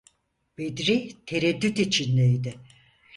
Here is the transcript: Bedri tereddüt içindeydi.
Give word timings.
Bedri 0.57 1.09
tereddüt 1.25 1.79
içindeydi. 1.79 2.55